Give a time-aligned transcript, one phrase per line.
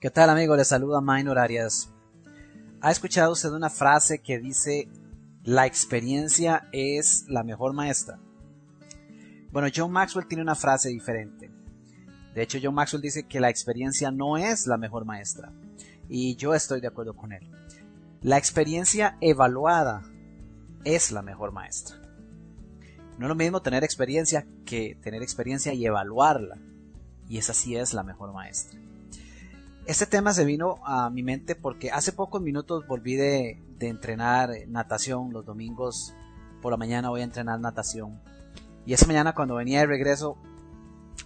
[0.00, 0.54] ¿Qué tal amigo?
[0.54, 1.90] Le saluda Minor Arias.
[2.80, 4.88] ¿Ha escuchado usted una frase que dice
[5.42, 8.20] la experiencia es la mejor maestra?
[9.50, 11.50] Bueno, John Maxwell tiene una frase diferente.
[12.32, 15.52] De hecho, John Maxwell dice que la experiencia no es la mejor maestra.
[16.08, 17.50] Y yo estoy de acuerdo con él.
[18.22, 20.04] La experiencia evaluada
[20.84, 21.96] es la mejor maestra.
[23.18, 26.56] No es lo mismo tener experiencia que tener experiencia y evaluarla.
[27.28, 28.78] Y esa sí es la mejor maestra.
[29.88, 35.32] Este tema se vino a mi mente porque hace pocos minutos volví de, entrenar natación.
[35.32, 36.14] Los domingos
[36.60, 38.20] por la mañana voy a entrenar natación.
[38.84, 40.36] Y esa mañana cuando venía de regreso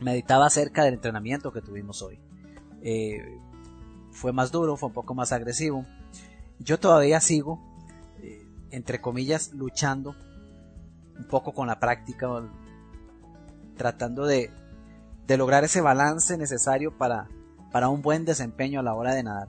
[0.00, 2.20] meditaba acerca del entrenamiento que tuvimos hoy.
[2.82, 3.40] Eh,
[4.10, 5.86] fue más duro, fue un poco más agresivo.
[6.58, 7.58] Yo todavía sigo,
[8.18, 10.14] eh, entre comillas, luchando
[11.16, 12.28] un poco con la práctica,
[13.78, 14.50] tratando de,
[15.28, 17.26] lograr ese balance necesario para,
[17.70, 19.48] para un buen desempeño a la hora de nadar.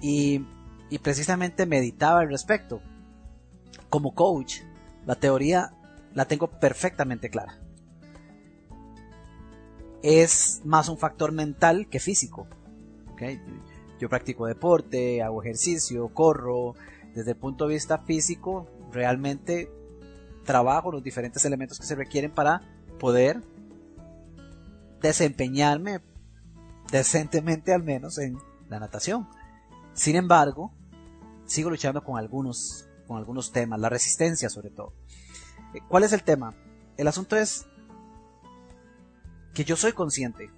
[0.00, 0.46] Y,
[0.88, 2.80] y precisamente meditaba al respecto.
[3.88, 4.60] Como coach,
[5.06, 5.72] la teoría
[6.14, 7.58] la tengo perfectamente clara.
[10.02, 12.46] Es más un factor mental que físico.
[13.98, 16.74] Yo practico deporte, hago ejercicio, corro.
[17.14, 19.70] Desde el punto de vista físico, realmente
[20.44, 22.62] trabajo los diferentes elementos que se requieren para
[22.98, 23.42] poder
[25.02, 26.00] desempeñarme
[26.90, 28.38] decentemente al menos en
[28.68, 29.28] la natación.
[29.92, 30.72] Sin embargo,
[31.44, 34.92] sigo luchando con algunos, con algunos temas, la resistencia sobre todo.
[35.74, 36.54] Eh, ¿Cuál es el tema?
[36.96, 37.66] El asunto es
[39.54, 40.50] que yo soy consciente,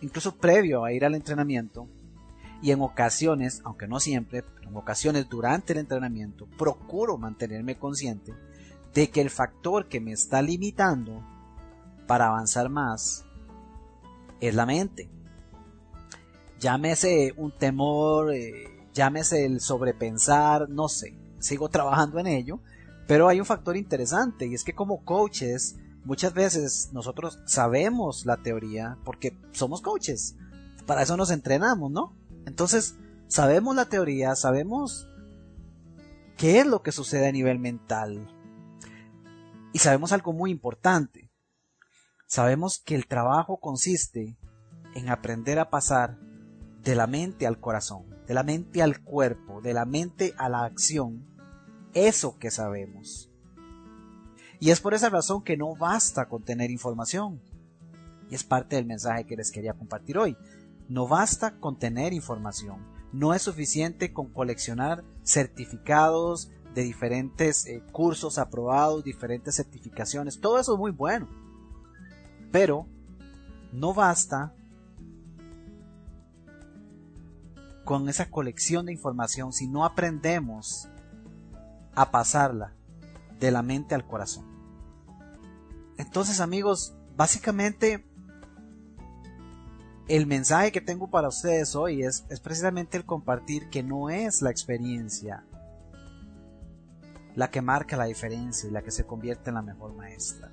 [0.00, 1.88] incluso previo a ir al entrenamiento,
[2.62, 8.32] y en ocasiones, aunque no siempre, en ocasiones durante el entrenamiento, procuro mantenerme consciente
[8.94, 11.22] de que el factor que me está limitando
[12.06, 13.26] para avanzar más
[14.48, 15.10] es la mente.
[16.60, 22.60] Llámese un temor, eh, llámese el sobrepensar, no sé, sigo trabajando en ello,
[23.06, 28.38] pero hay un factor interesante y es que como coaches muchas veces nosotros sabemos la
[28.38, 30.36] teoría porque somos coaches,
[30.86, 32.14] para eso nos entrenamos, ¿no?
[32.46, 32.96] Entonces,
[33.26, 35.08] sabemos la teoría, sabemos
[36.36, 38.28] qué es lo que sucede a nivel mental,
[39.74, 41.23] y sabemos algo muy importante.
[42.34, 44.36] Sabemos que el trabajo consiste
[44.96, 46.18] en aprender a pasar
[46.82, 50.64] de la mente al corazón, de la mente al cuerpo, de la mente a la
[50.64, 51.24] acción,
[51.92, 53.30] eso que sabemos.
[54.58, 57.40] Y es por esa razón que no basta con tener información.
[58.28, 60.36] Y es parte del mensaje que les quería compartir hoy.
[60.88, 62.84] No basta con tener información.
[63.12, 70.72] No es suficiente con coleccionar certificados, de diferentes eh, cursos aprobados, diferentes certificaciones, todo eso
[70.72, 71.43] es muy bueno.
[72.54, 72.86] Pero
[73.72, 74.54] no basta
[77.84, 80.88] con esa colección de información si no aprendemos
[81.96, 82.72] a pasarla
[83.40, 84.46] de la mente al corazón.
[85.98, 88.06] Entonces amigos, básicamente
[90.06, 94.42] el mensaje que tengo para ustedes hoy es, es precisamente el compartir que no es
[94.42, 95.44] la experiencia
[97.34, 100.52] la que marca la diferencia y la que se convierte en la mejor maestra.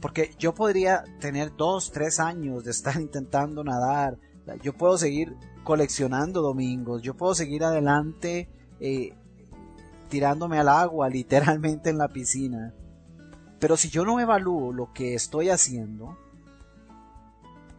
[0.00, 4.18] Porque yo podría tener dos, tres años de estar intentando nadar,
[4.62, 8.48] yo puedo seguir coleccionando domingos, yo puedo seguir adelante
[8.78, 9.14] eh,
[10.08, 12.72] tirándome al agua, literalmente en la piscina.
[13.58, 16.16] Pero si yo no evalúo lo que estoy haciendo,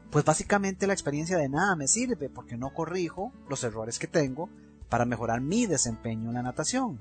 [0.10, 4.50] pues básicamente la experiencia de nada me sirve porque no corrijo los errores que tengo
[4.90, 7.00] para mejorar mi desempeño en la natación.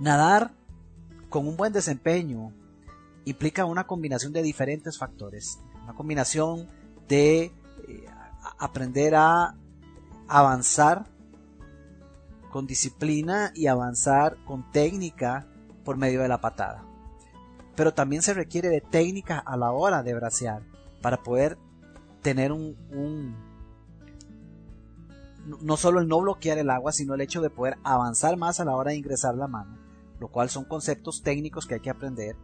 [0.00, 0.52] Nadar
[1.28, 2.52] con un buen desempeño
[3.24, 5.58] implica una combinación de diferentes factores.
[5.84, 6.68] Una combinación
[7.08, 7.52] de eh,
[8.58, 9.54] aprender a
[10.28, 11.06] avanzar
[12.50, 15.46] con disciplina y avanzar con técnica
[15.84, 16.84] por medio de la patada.
[17.76, 20.62] Pero también se requiere de técnica a la hora de bracear
[21.00, 21.58] para poder
[22.22, 23.36] tener un, un
[25.62, 28.64] no solo el no bloquear el agua, sino el hecho de poder avanzar más a
[28.64, 29.88] la hora de ingresar la mano
[30.20, 32.36] lo cual son conceptos técnicos que hay que aprender,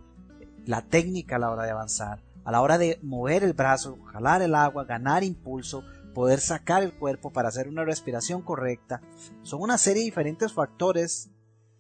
[0.66, 4.43] la técnica a la hora de avanzar, a la hora de mover el brazo, jalar
[4.43, 5.82] el agua, ganar impulso,
[6.14, 9.00] poder sacar el cuerpo para hacer una respiración correcta.
[9.43, 11.31] Son una serie de diferentes factores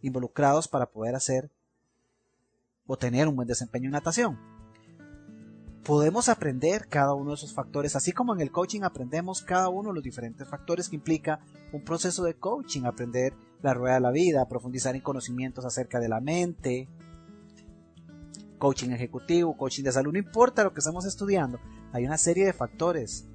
[0.02, 1.50] involucrados para poder hacer
[2.86, 4.38] o tener un buen desempeño en natación.
[5.84, 9.90] Podemos aprender cada uno de esos factores, así como en el coaching aprendemos cada uno
[9.90, 11.40] de los diferentes factores que implica
[11.72, 16.08] un proceso de coaching, aprender la rueda de la vida, profundizar en conocimientos acerca de
[16.08, 16.88] la mente,
[18.64, 21.60] coaching ejecutivo, coaching de salud, no importa lo que estamos estudiando,
[21.92, 23.26] hay una serie de factores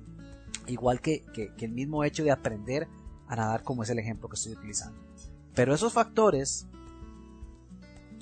[0.67, 2.87] Igual que, que, el mismo hecho de aprender
[3.27, 4.99] a nadar como es el ejemplo que estoy utilizando.
[5.55, 6.67] Pero esos factores,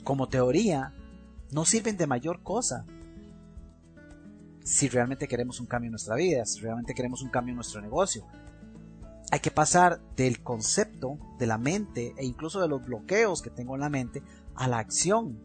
[0.04, 0.94] como teoría,
[1.52, 2.86] no sirven de mayor cosa
[4.64, 7.82] si realmente queremos un cambio en nuestra vida, si realmente queremos un cambio en nuestro
[7.82, 8.26] negocio.
[9.32, 13.76] Hay que pasar del concepto, de la mente e incluso de los bloqueos que tengo
[13.76, 14.24] en la mente
[14.56, 15.38] a la acción.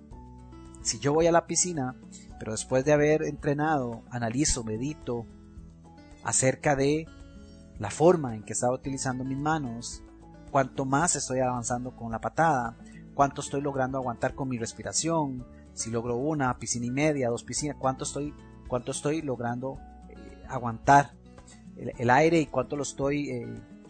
[0.82, 1.94] Si yo voy a la piscina,
[2.38, 5.26] pero después de haber entrenado, analizo, medito
[6.24, 7.06] acerca de
[7.78, 10.02] la forma en que estaba utilizando mis manos,
[10.50, 12.76] cuánto más estoy avanzando con la patada,
[13.14, 17.76] cuánto estoy logrando aguantar con mi respiración, si logro una piscina y media, dos piscinas,
[17.78, 18.34] cuánto estoy,
[18.68, 19.78] cuánto estoy logrando
[20.08, 21.14] eh, aguantar
[21.76, 23.46] el, aire y cuánto lo estoy eh,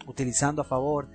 [0.06, 1.08] utilizando a favor.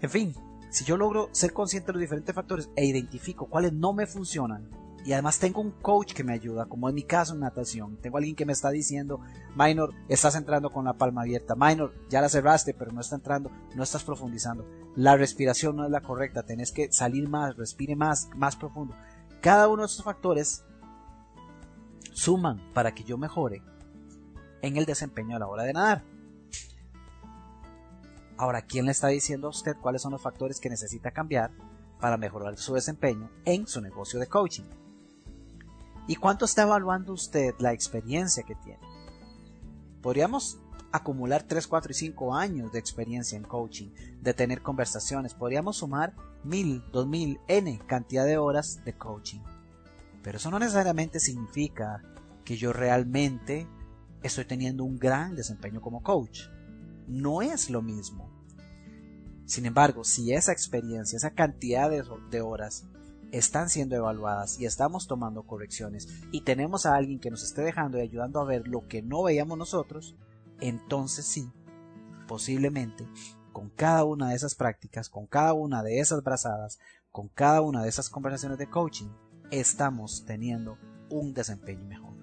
[0.00, 0.34] En fin,
[0.70, 4.68] si yo logro ser consciente de los diferentes factores e identifico cuáles no me funcionan,
[5.04, 8.18] y además tengo un coach que me ayuda, como en mi caso en natación, tengo
[8.18, 9.20] alguien que me está diciendo,
[9.56, 13.50] Minor, estás entrando con la palma abierta, Minor, ya la cerraste, pero no está entrando,
[13.74, 14.66] no estás profundizando,
[14.96, 18.94] la respiración no es la correcta, tenés que salir más, respire más, más profundo.
[19.40, 20.64] Cada uno de estos factores
[22.12, 23.62] suman para que yo mejore
[24.62, 26.04] en el desempeño a la hora de nadar.
[28.38, 31.50] Ahora, ¿quién le está diciendo a usted cuáles son los factores que necesita cambiar
[32.00, 34.62] para mejorar su desempeño en su negocio de coaching?
[36.06, 38.78] ¿Y cuánto está evaluando usted la experiencia que tiene?
[40.00, 40.60] Podríamos
[40.92, 43.90] acumular 3, 4 y 5 años de experiencia en coaching,
[44.22, 46.14] de tener conversaciones, podríamos sumar
[46.44, 49.40] 1000, 2000, n cantidad de horas de coaching.
[50.22, 52.04] Pero eso no necesariamente significa
[52.44, 53.66] que yo realmente
[54.22, 56.42] estoy teniendo un gran desempeño como coach
[57.08, 58.30] no es lo mismo.
[59.44, 62.86] Sin embargo, si esa experiencia, esa cantidad de, horas
[63.32, 67.98] están siendo evaluadas y estamos tomando correcciones y tenemos a alguien que nos esté dejando
[67.98, 70.16] y ayudando a ver lo que no veíamos nosotros,
[70.60, 71.50] entonces sí,
[72.26, 73.06] posiblemente
[73.52, 76.78] con cada una de esas prácticas, con cada una de esas brazadas,
[77.10, 79.08] con cada una de esas conversaciones de coaching,
[79.50, 80.78] estamos teniendo
[81.10, 82.16] un desempeño mejor.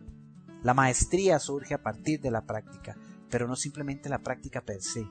[0.63, 2.97] La maestría surge a partir de la práctica,
[3.29, 5.07] pero no simplemente la práctica per se.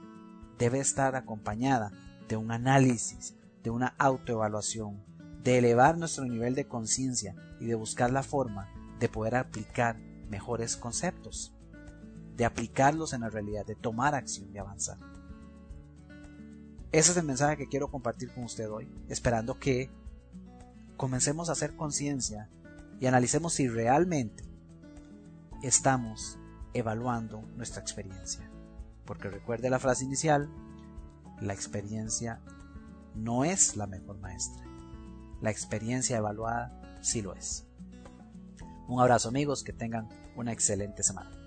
[0.58, 1.90] Debe estar acompañada
[2.28, 5.02] de un análisis, de una autoevaluación,
[5.42, 8.68] de elevar nuestro nivel de conciencia y de buscar la forma
[8.98, 11.54] de poder aplicar mejores conceptos,
[12.36, 14.98] de aplicarlos en la realidad, de tomar acción, de avanzar.
[16.92, 19.90] Ese es el mensaje que quiero compartir con usted hoy, esperando que
[20.96, 22.48] comencemos a hacer conciencia
[23.00, 24.44] y analicemos si realmente
[25.62, 26.38] estamos
[26.74, 28.50] evaluando nuestra experiencia.
[29.04, 30.50] Porque recuerde la frase inicial,
[31.40, 32.40] la experiencia
[33.14, 34.64] no es la mejor maestra.
[35.40, 37.66] La experiencia evaluada sí lo es.
[38.88, 41.43] Un abrazo amigos, que tengan una excelente semana.